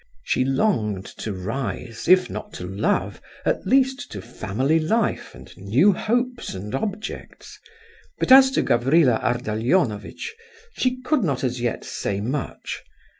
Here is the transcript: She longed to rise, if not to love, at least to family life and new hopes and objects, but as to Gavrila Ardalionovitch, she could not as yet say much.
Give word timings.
She 0.23 0.43
longed 0.43 1.05
to 1.19 1.31
rise, 1.31 2.07
if 2.07 2.27
not 2.27 2.53
to 2.53 2.65
love, 2.65 3.21
at 3.45 3.67
least 3.67 4.11
to 4.13 4.19
family 4.19 4.79
life 4.79 5.35
and 5.35 5.55
new 5.55 5.93
hopes 5.93 6.55
and 6.55 6.73
objects, 6.73 7.59
but 8.17 8.31
as 8.31 8.49
to 8.57 8.63
Gavrila 8.63 9.19
Ardalionovitch, 9.21 10.33
she 10.75 10.99
could 11.03 11.23
not 11.23 11.43
as 11.43 11.61
yet 11.61 11.85
say 11.85 12.19
much. 12.19 12.81